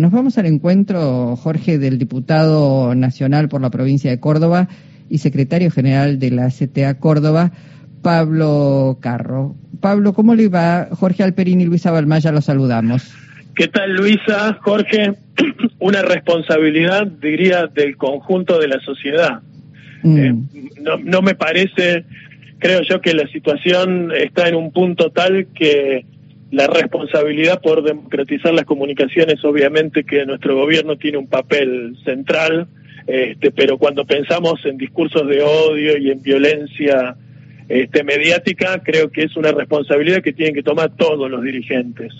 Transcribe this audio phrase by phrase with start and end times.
[0.00, 4.68] Nos vamos al encuentro, Jorge, del diputado nacional por la provincia de Córdoba
[5.10, 7.52] y secretario general de la CTA Córdoba,
[8.02, 9.54] Pablo Carro.
[9.80, 10.88] Pablo, ¿cómo le va?
[10.92, 13.12] Jorge Alperín y Luisa Balmaya los saludamos.
[13.54, 14.58] ¿Qué tal, Luisa?
[14.62, 15.12] Jorge,
[15.78, 19.42] una responsabilidad, diría, del conjunto de la sociedad.
[20.02, 20.18] Mm.
[20.18, 20.34] Eh,
[20.80, 22.06] no, no me parece,
[22.58, 26.06] creo yo que la situación está en un punto tal que
[26.50, 32.66] la responsabilidad por democratizar las comunicaciones, obviamente que nuestro gobierno tiene un papel central,
[33.06, 37.16] este, pero cuando pensamos en discursos de odio y en violencia
[37.68, 42.12] este, mediática, creo que es una responsabilidad que tienen que tomar todos los dirigentes.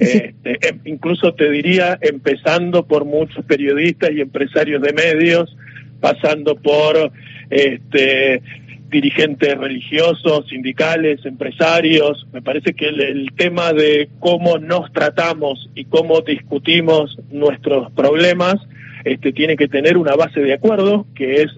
[0.00, 5.56] Este, em, incluso te diría, empezando por muchos periodistas y empresarios de medios,
[6.00, 7.12] pasando por
[7.50, 8.42] este,
[8.96, 12.26] dirigentes religiosos, sindicales, empresarios.
[12.32, 18.54] Me parece que el, tema de cómo nos tratamos y cómo discutimos nuestros problemas
[19.04, 21.50] este, tiene que tener una base de acuerdo, que es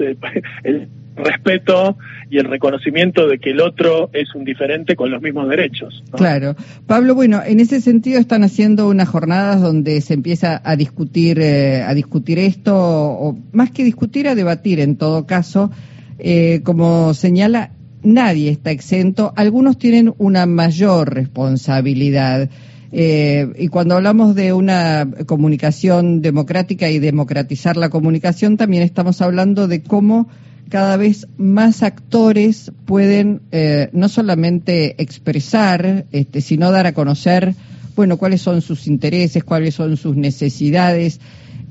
[0.65, 1.97] el respeto
[2.29, 6.03] y el reconocimiento de que el otro es un diferente con los mismos derechos.
[6.17, 6.57] Claro.
[6.89, 11.83] Pablo, bueno, en ese sentido están haciendo unas jornadas donde se empieza a discutir, eh,
[11.83, 15.71] a discutir esto, o más que discutir, a debatir en todo caso
[16.19, 19.33] eh, como señala, nadie está exento.
[19.37, 22.49] Algunos tienen una mayor responsabilidad.
[22.91, 29.69] Eh, y cuando hablamos de una comunicación democrática y democratizar la comunicación, también estamos hablando
[29.69, 30.29] de cómo
[30.69, 37.55] cada vez más actores pueden eh, no solamente expresar, este, sino dar a conocer,
[37.97, 41.21] bueno, cuáles son sus intereses, cuáles son sus necesidades,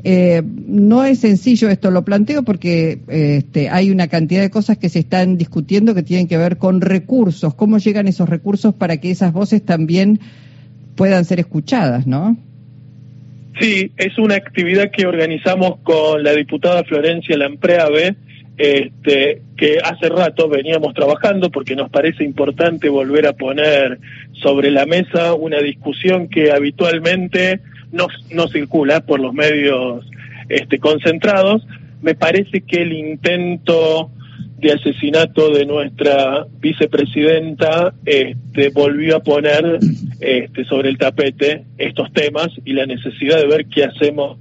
[0.10, 4.88] eh, no es sencillo esto, lo planteo porque este, hay una cantidad de cosas que
[4.88, 9.12] se están discutiendo que tienen que ver con recursos, cómo llegan esos recursos para que
[9.12, 10.22] esas voces también
[10.96, 12.38] puedan ser escuchadas, ¿no?
[13.60, 18.16] Sí, es una actividad que organizamos con la diputada Florencia Lampreave,
[18.58, 24.00] este, que hace rato veníamos trabajando porque nos parece importante volver a poner
[24.42, 27.60] sobre la mesa una discusión que habitualmente
[27.92, 30.06] no, no circula por los medios
[30.50, 31.66] este, concentrados.
[32.02, 34.12] Me parece que el intento
[34.58, 39.80] de asesinato de nuestra vicepresidenta este, volvió a poner
[40.20, 44.40] este, sobre el tapete estos temas y la necesidad de ver qué hacemos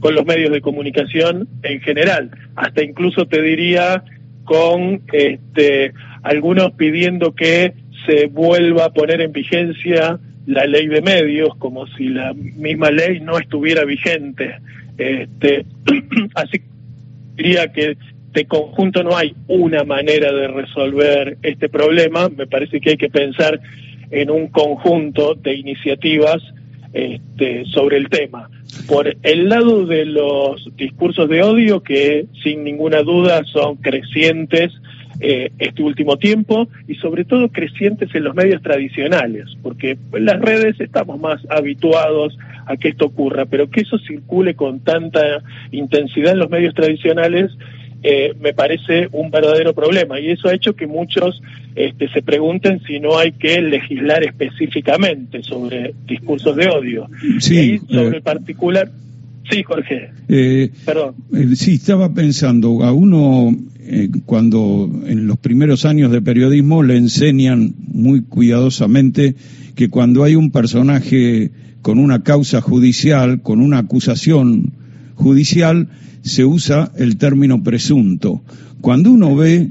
[0.00, 2.30] con los medios de comunicación en general.
[2.56, 4.02] Hasta incluso te diría
[4.44, 5.92] con este,
[6.22, 7.74] algunos pidiendo que
[8.06, 10.18] se vuelva a poner en vigencia
[10.50, 14.56] la ley de medios como si la misma ley no estuviera vigente.
[14.98, 15.64] Este,
[16.34, 16.60] así
[17.36, 17.96] diría que
[18.32, 22.28] de conjunto no hay una manera de resolver este problema.
[22.28, 23.60] Me parece que hay que pensar
[24.10, 26.42] en un conjunto de iniciativas
[26.92, 28.50] este, sobre el tema.
[28.88, 34.72] Por el lado de los discursos de odio, que sin ninguna duda son crecientes
[35.20, 40.40] eh, este último tiempo y sobre todo crecientes en los medios tradicionales, porque en las
[40.40, 45.42] redes estamos más habituados a que esto ocurra, pero que eso circule con tanta
[45.72, 47.50] intensidad en los medios tradicionales
[48.02, 51.42] eh, me parece un verdadero problema y eso ha hecho que muchos
[51.74, 57.08] este, se pregunten si no hay que legislar específicamente sobre discursos de odio.
[57.40, 58.90] Sí, sobre eh, particular.
[59.50, 60.12] Sí, Jorge.
[60.86, 61.14] Perdón.
[61.54, 63.54] sí, estaba pensando, a uno
[63.92, 69.34] eh, cuando en los primeros años de periodismo le enseñan muy cuidadosamente
[69.74, 71.50] que cuando hay un personaje
[71.82, 74.74] con una causa judicial, con una acusación
[75.16, 75.88] judicial,
[76.22, 78.42] se usa el término presunto.
[78.80, 79.70] Cuando uno ve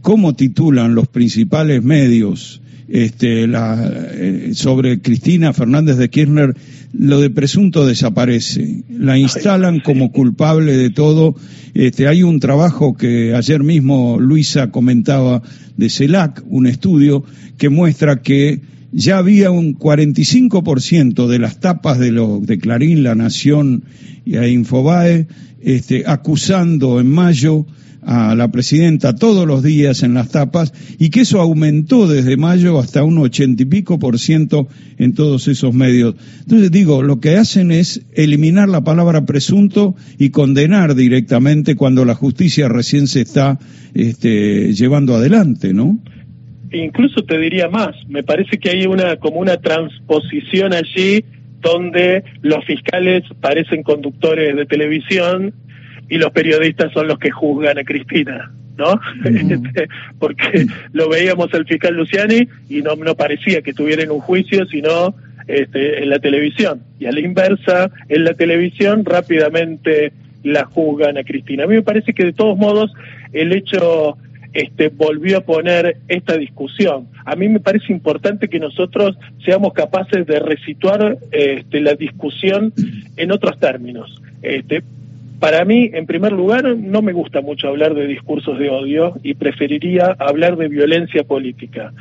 [0.00, 6.56] cómo titulan los principales medios este, eh, sobre Cristina Fernández de Kirchner,
[6.92, 8.82] lo de presunto desaparece.
[8.88, 11.34] La instalan como culpable de todo.
[11.74, 15.42] Este, hay un trabajo que ayer mismo Luisa comentaba
[15.76, 17.24] de CELAC, un estudio
[17.56, 18.60] que muestra que
[18.92, 23.84] ya había un 45% de las tapas de, lo, de Clarín, La Nación
[24.24, 25.26] y a Infobae
[25.60, 27.66] este, acusando en mayo
[28.02, 32.78] a la presidenta todos los días en las tapas y que eso aumentó desde mayo
[32.78, 36.14] hasta un ochenta y pico por ciento en todos esos medios.
[36.40, 42.14] Entonces digo, lo que hacen es eliminar la palabra presunto y condenar directamente cuando la
[42.14, 43.58] justicia recién se está
[43.92, 45.98] este, llevando adelante, ¿no?
[46.72, 51.24] Incluso te diría más, me parece que hay una como una transposición allí
[51.60, 55.54] donde los fiscales parecen conductores de televisión
[56.08, 59.00] y los periodistas son los que juzgan a Cristina, ¿no?
[59.24, 59.88] Este,
[60.18, 64.66] porque lo veíamos al fiscal Luciani y no, no parecía que estuviera en un juicio,
[64.66, 65.14] sino
[65.46, 66.82] este, en la televisión.
[66.98, 70.12] Y a la inversa, en la televisión rápidamente
[70.44, 71.64] la juzgan a Cristina.
[71.64, 72.92] A mí me parece que de todos modos
[73.32, 74.16] el hecho
[74.52, 77.08] este, volvió a poner esta discusión.
[77.24, 82.72] A mí me parece importante que nosotros seamos capaces de resituar este, la discusión
[83.16, 84.20] en otros términos.
[84.42, 84.82] Este,
[85.38, 89.34] para mí, en primer lugar, no me gusta mucho hablar de discursos de odio y
[89.34, 91.92] preferiría hablar de violencia política,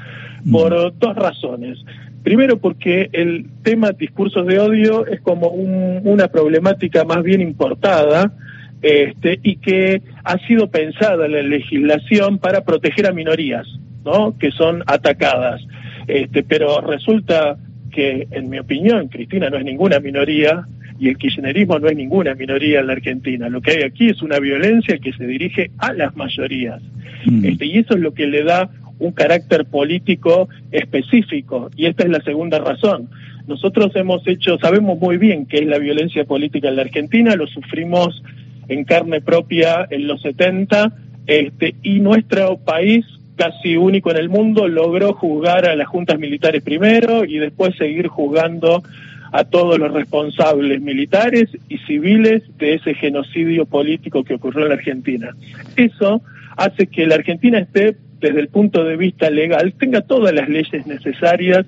[0.52, 1.78] por dos razones.
[2.24, 8.34] Primero porque el tema discursos de odio es como una problemática más bien importada
[8.82, 13.68] este, y que ha sido pensada en la legislación para proteger a minorías,
[14.06, 14.38] ¿no?
[14.38, 15.62] Que son atacadas.
[16.08, 17.58] Este, pero resulta
[17.92, 20.68] que, en mi opinión, Cristina no es ninguna minoría
[21.00, 23.50] y el kirchnerismo no es ninguna minoría en la Argentina.
[23.50, 26.82] Lo que hay aquí es una violencia que se dirige a las mayorías.
[27.26, 27.46] Mm.
[27.46, 28.70] Este, y eso es lo que le da
[29.00, 31.70] un carácter político específico.
[31.76, 33.10] Y esta es la segunda razón.
[33.48, 37.48] Nosotros hemos hecho, sabemos muy bien qué es la violencia política en la Argentina, lo
[37.48, 38.22] sufrimos
[38.68, 40.94] en carne propia en los 70,
[41.25, 43.06] este, y nuestro país,
[43.36, 48.08] casi único en el mundo, logró juzgar a las juntas militares primero y después seguir
[48.08, 48.84] juzgando
[49.31, 54.75] a todos los responsables militares y civiles de ese genocidio político que ocurrió en la
[54.75, 55.36] Argentina.
[55.75, 56.22] Eso
[56.56, 60.88] hace que la Argentina esté, desde el punto de vista legal, tenga todas las leyes
[60.88, 61.66] necesarias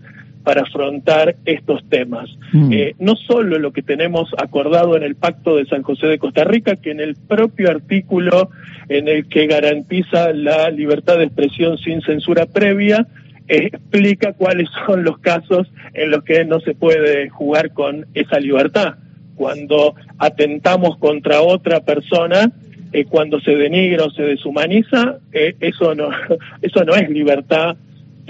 [0.50, 2.28] para afrontar estos temas.
[2.54, 2.74] Mm.
[2.74, 6.44] Eh, no solo lo que tenemos acordado en el Pacto de San José de Costa
[6.44, 8.50] Rica, que en el propio artículo
[8.88, 13.06] en el que garantiza la libertad de expresión sin censura previa,
[13.48, 18.96] explica cuáles son los casos en los que no se puede jugar con esa libertad.
[19.36, 22.52] Cuando atentamos contra otra persona,
[22.92, 26.10] eh, cuando se denigra o se deshumaniza, eh, eso no
[26.64, 27.78] eso no es libertad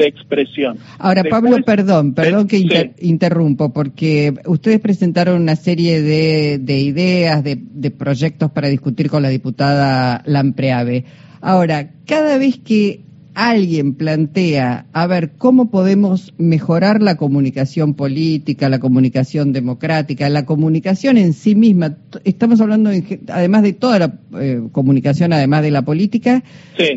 [0.04, 0.78] de expresión.
[0.98, 7.58] Ahora, Pablo, perdón, perdón que interrumpo, porque ustedes presentaron una serie de, de ideas, de,
[7.60, 11.06] de, proyectos para discutir con la diputada Lampreave.
[11.42, 18.80] Ahora, cada vez que alguien plantea, a ver, ¿cómo podemos mejorar la comunicación política, la
[18.80, 21.98] comunicación democrática, la comunicación en sí misma?
[22.24, 22.92] Estamos hablando,
[23.28, 26.44] además de toda la eh, comunicación, además de la política,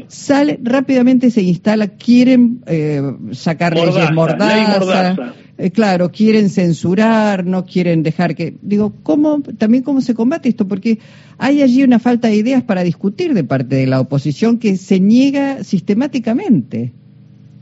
[0.08, 3.02] sale rápidamente, se instala, quieren eh,
[3.32, 8.54] sacar leyes mordaza, eh, claro, quieren censurar, no quieren dejar que...
[8.62, 10.66] Digo, ¿cómo, también cómo se combate esto?
[10.66, 10.98] Porque
[11.38, 14.98] hay allí una falta de ideas para discutir de parte de la oposición que se
[14.98, 16.90] niega sistemáticamente.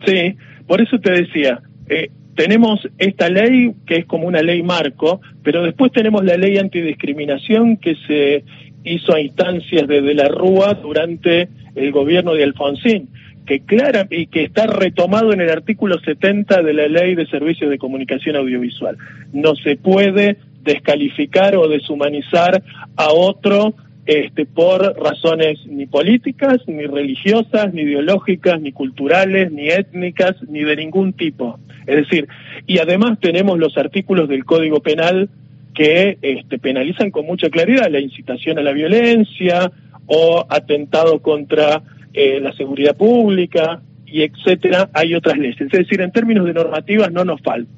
[0.06, 0.34] Sí,
[0.66, 1.60] por eso te decía,
[1.90, 6.56] eh, tenemos esta ley que es como una ley marco, pero después tenemos la ley
[6.56, 8.44] antidiscriminación que se
[8.82, 13.10] hizo a instancias de De la Rúa durante el gobierno de Alfonsín
[13.46, 17.70] que clara y que está retomado en el artículo 70 de la Ley de Servicios
[17.70, 18.96] de Comunicación Audiovisual.
[19.32, 22.62] No se puede descalificar o deshumanizar
[22.96, 23.74] a otro
[24.06, 30.76] este, por razones ni políticas, ni religiosas, ni ideológicas, ni culturales, ni étnicas, ni de
[30.76, 31.58] ningún tipo.
[31.86, 32.28] Es decir,
[32.66, 35.28] y además tenemos los artículos del Código Penal
[35.74, 39.70] que este, penalizan con mucha claridad la incitación a la violencia
[40.06, 45.60] o atentado contra eh, la seguridad pública y etcétera, hay otras leyes.
[45.60, 47.70] Es decir, en términos de normativas no nos falta.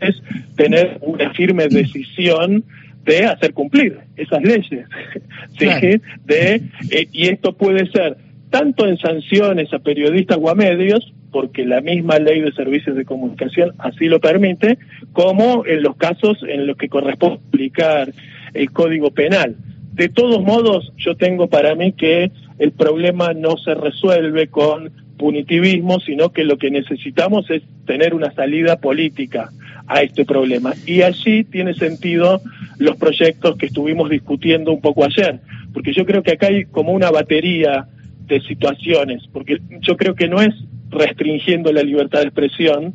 [0.00, 0.22] Es
[0.56, 2.64] tener una firme decisión
[3.04, 4.86] de hacer cumplir esas leyes.
[5.58, 5.66] ¿sí?
[6.24, 8.16] de, eh, y esto puede ser
[8.50, 13.04] tanto en sanciones a periodistas o a medios, porque la misma ley de servicios de
[13.04, 14.78] comunicación así lo permite,
[15.12, 18.12] como en los casos en los que corresponde aplicar
[18.52, 19.56] el Código Penal.
[19.94, 26.00] De todos modos, yo tengo para mí que el problema no se resuelve con punitivismo,
[26.00, 29.50] sino que lo que necesitamos es tener una salida política
[29.86, 30.74] a este problema.
[30.86, 32.40] Y allí tiene sentido
[32.78, 35.40] los proyectos que estuvimos discutiendo un poco ayer,
[35.72, 37.86] porque yo creo que acá hay como una batería
[38.26, 40.54] de situaciones, porque yo creo que no es
[40.90, 42.94] restringiendo la libertad de expresión,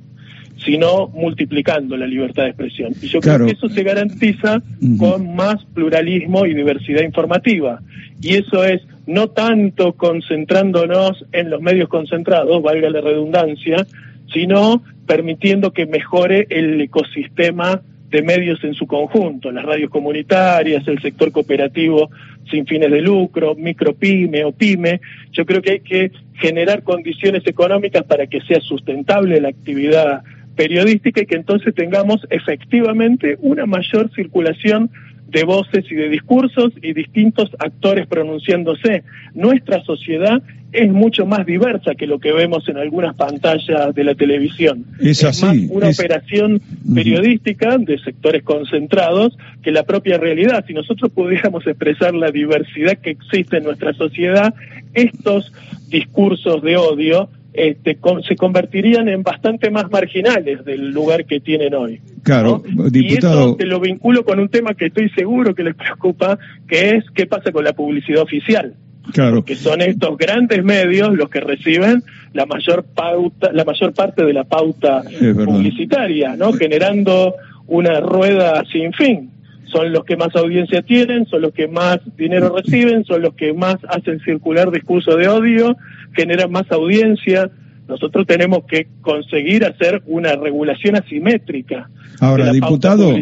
[0.64, 2.94] sino multiplicando la libertad de expresión.
[3.02, 4.62] Y yo creo que eso se garantiza
[4.98, 7.82] con más pluralismo y diversidad informativa.
[8.22, 13.88] Y eso es no tanto concentrándonos en los medios concentrados, valga la redundancia,
[14.32, 21.02] sino permitiendo que mejore el ecosistema de medios en su conjunto, las radios comunitarias, el
[21.02, 22.12] sector cooperativo
[22.52, 25.02] sin fines de lucro, micropyme o pyme.
[25.32, 30.22] Yo creo que hay que generar condiciones económicas para que sea sustentable la actividad
[30.56, 34.92] periodística y que entonces tengamos efectivamente una mayor circulación
[35.30, 39.04] de voces y de discursos y distintos actores pronunciándose.
[39.34, 44.16] Nuestra sociedad es mucho más diversa que lo que vemos en algunas pantallas de la
[44.16, 44.86] televisión.
[45.00, 45.46] Es así.
[45.46, 46.62] más una operación
[46.94, 50.64] periodística de sectores concentrados que la propia realidad.
[50.68, 54.54] Si nosotros pudiéramos expresar la diversidad que existe en nuestra sociedad,
[54.94, 55.52] estos
[55.90, 62.00] discursos de odio este, se convertirían en bastante más marginales del lugar que tienen hoy.
[62.24, 62.94] Claro, diputado.
[62.94, 66.92] Y eso te lo vinculo con un tema que estoy seguro que les preocupa, que
[66.96, 68.76] es qué pasa con la publicidad oficial.
[69.12, 69.44] Claro.
[69.44, 74.34] Que son estos grandes medios los que reciben la mayor pauta, la mayor parte de
[74.34, 75.04] la pauta
[75.44, 76.54] publicitaria, ¿no?
[76.54, 77.36] Generando
[77.68, 79.29] una rueda sin fin.
[79.72, 83.54] Son los que más audiencia tienen, son los que más dinero reciben, son los que
[83.54, 85.78] más hacen circular discurso de odio,
[86.14, 87.52] generan más audiencia.
[87.88, 91.90] Nosotros tenemos que conseguir hacer una regulación asimétrica.
[92.20, 93.16] Ahora, diputado,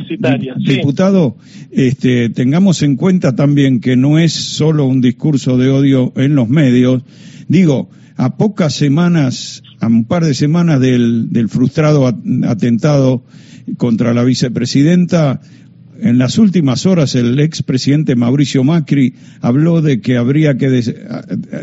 [0.58, 1.38] diputado,
[1.72, 6.50] este, tengamos en cuenta también que no es solo un discurso de odio en los
[6.50, 7.04] medios.
[7.48, 13.24] Digo, a pocas semanas, a un par de semanas del, del frustrado atentado
[13.78, 15.42] contra la vicepresidenta,
[16.02, 20.70] en las últimas horas el expresidente Mauricio Macri habló de que habría que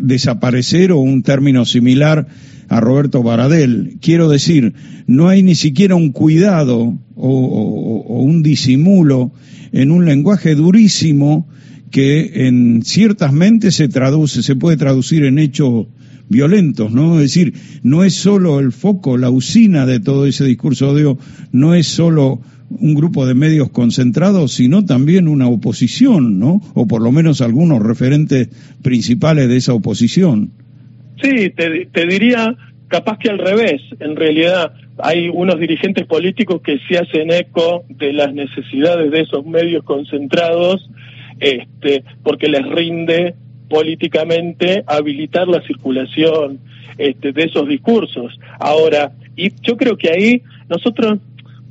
[0.02, 2.26] desaparecer o un término similar
[2.68, 3.98] a Roberto Baradel.
[4.00, 4.74] Quiero decir,
[5.06, 9.32] no hay ni siquiera un cuidado o, un disimulo
[9.72, 11.48] en un lenguaje durísimo
[11.90, 15.86] que en ciertas mentes se traduce, se puede traducir en hechos
[16.28, 17.16] violentos, ¿no?
[17.16, 21.18] Es decir, no es solo el foco, la usina de todo ese discurso de odio,
[21.52, 26.60] no es solo un grupo de medios concentrados, sino también una oposición, ¿no?
[26.74, 28.48] O por lo menos algunos referentes
[28.82, 30.50] principales de esa oposición.
[31.22, 32.54] Sí, te, diría
[32.88, 33.80] capaz que al revés.
[34.00, 39.44] En realidad hay unos dirigentes políticos que se hacen eco de las necesidades de esos
[39.46, 40.88] medios concentrados,
[41.40, 43.34] este, porque les rinde
[43.68, 46.58] políticamente habilitar la circulación
[46.98, 48.38] este, de esos discursos.
[48.60, 51.18] Ahora, y yo creo que ahí nosotros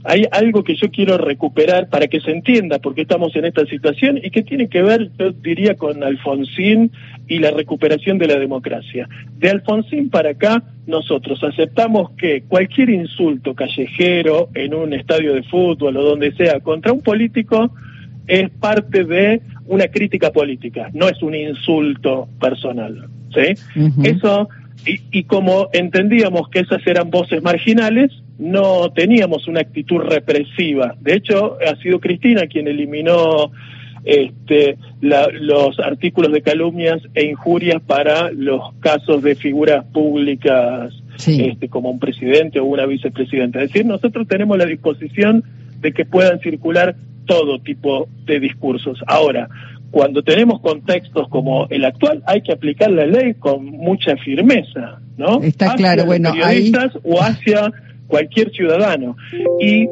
[0.03, 3.65] hay algo que yo quiero recuperar para que se entienda por qué estamos en esta
[3.65, 6.91] situación y que tiene que ver, yo diría, con Alfonsín
[7.27, 9.07] y la recuperación de la democracia.
[9.37, 15.95] De Alfonsín para acá, nosotros aceptamos que cualquier insulto callejero en un estadio de fútbol
[15.95, 17.73] o donde sea contra un político
[18.27, 23.07] es parte de una crítica política, no es un insulto personal.
[23.33, 23.55] ¿sí?
[24.03, 24.49] Eso,
[24.85, 30.95] y, y como entendíamos que esas eran voces marginales, no teníamos una actitud represiva.
[30.99, 33.51] De hecho, ha sido Cristina quien eliminó
[34.03, 40.93] este, los artículos de calumnias e injurias para los casos de figuras públicas
[41.25, 43.61] este, como un presidente o una vicepresidenta.
[43.61, 45.43] Es decir, nosotros tenemos la disposición
[45.79, 48.99] de que puedan circular todo tipo de discursos.
[49.07, 49.47] Ahora,
[49.93, 55.39] cuando tenemos contextos como el actual, hay que aplicar la ley con mucha firmeza, ¿no?
[55.43, 57.71] Está claro, bueno, periodistas o hacia
[58.07, 59.15] cualquier ciudadano.
[59.59, 59.87] Y,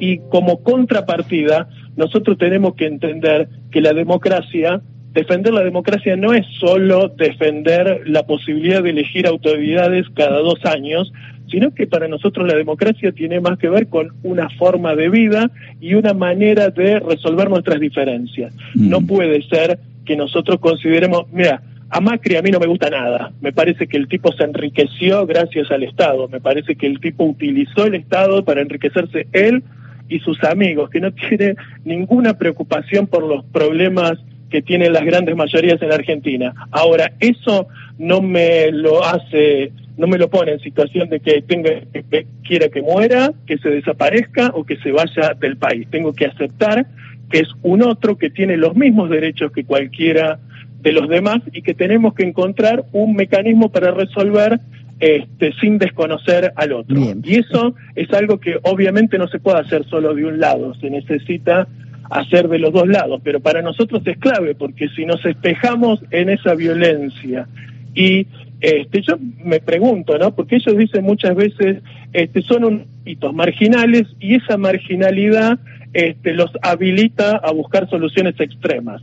[0.00, 4.80] y como contrapartida, nosotros tenemos que entender que la democracia,
[5.12, 11.12] defender la democracia no es solo defender la posibilidad de elegir autoridades cada dos años,
[11.50, 15.50] sino que para nosotros la democracia tiene más que ver con una forma de vida
[15.80, 18.54] y una manera de resolver nuestras diferencias.
[18.74, 19.06] No mm.
[19.06, 23.32] puede ser que nosotros consideremos, mira, a Macri a mí no me gusta nada.
[23.40, 26.28] Me parece que el tipo se enriqueció gracias al Estado.
[26.28, 29.62] Me parece que el tipo utilizó el Estado para enriquecerse él
[30.08, 34.18] y sus amigos, que no tiene ninguna preocupación por los problemas
[34.50, 36.54] que tienen las grandes mayorías en Argentina.
[36.70, 41.70] Ahora, eso no me lo hace, no me lo pone en situación de que tenga
[41.92, 45.88] que quiera que muera, que se desaparezca o que se vaya del país.
[45.90, 46.86] Tengo que aceptar
[47.28, 50.38] que es un otro que tiene los mismos derechos que cualquiera
[50.80, 54.60] de los demás y que tenemos que encontrar un mecanismo para resolver
[55.00, 56.96] este, sin desconocer al otro.
[57.24, 60.90] Y eso es algo que obviamente no se puede hacer solo de un lado, se
[60.90, 61.66] necesita
[62.08, 66.30] hacer de los dos lados, pero para nosotros es clave porque si nos espejamos en
[66.30, 67.48] esa violencia
[67.94, 68.26] y
[68.60, 70.34] este, yo me pregunto, ¿no?
[70.34, 75.58] Porque ellos dicen muchas veces, este, son un hitos marginales y esa marginalidad
[75.94, 79.02] este, los habilita a buscar soluciones extremas.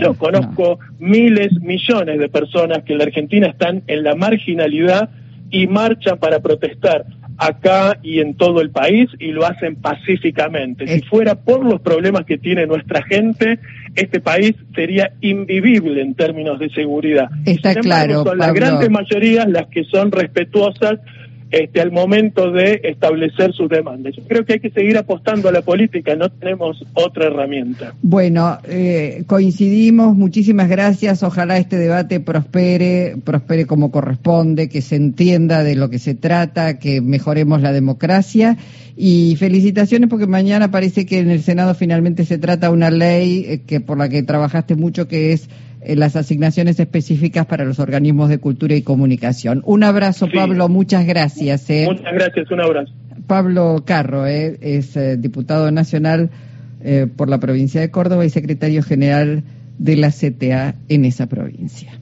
[0.00, 5.08] Yo conozco miles, millones de personas que en la Argentina están en la marginalidad
[5.50, 7.06] y marchan para protestar
[7.38, 10.86] acá y en todo el país y lo hacen pacíficamente.
[10.86, 13.58] Si fuera por los problemas que tiene nuestra gente,
[13.94, 17.28] este país sería invivible en términos de seguridad.
[17.44, 18.24] Está claro.
[18.24, 20.98] Son las grandes mayorías las que son respetuosas
[21.56, 24.14] este, al momento de establecer sus demandas.
[24.16, 27.94] Yo creo que hay que seguir apostando a la política, no tenemos otra herramienta.
[28.02, 35.62] Bueno, eh, coincidimos, muchísimas gracias, ojalá este debate prospere, prospere como corresponde, que se entienda
[35.62, 38.56] de lo que se trata, que mejoremos la democracia
[38.96, 43.60] y felicitaciones porque mañana parece que en el Senado finalmente se trata una ley eh,
[43.66, 45.48] que por la que trabajaste mucho que es
[45.94, 49.62] las asignaciones específicas para los organismos de cultura y comunicación.
[49.64, 51.68] Un abrazo, Pablo, muchas gracias.
[51.70, 51.86] Eh.
[51.86, 52.92] Muchas gracias, un abrazo.
[53.26, 56.30] Pablo Carro es diputado nacional
[57.16, 59.42] por la provincia de Córdoba y secretario general
[59.78, 61.98] de la CTA en esa provincia.